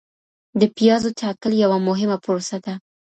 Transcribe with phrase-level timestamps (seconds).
[0.59, 2.73] د پیازو ټاکل یوه مهمه پروسه ده.